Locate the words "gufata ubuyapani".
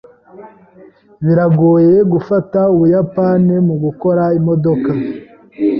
2.11-3.55